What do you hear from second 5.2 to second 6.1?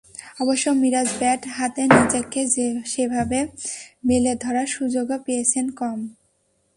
পেয়েছেন কম।